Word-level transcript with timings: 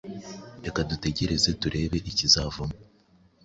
reka 0.63 0.79
dutegereze 0.89 1.49
turebe 1.61 1.97
ikizavamo 2.09 2.77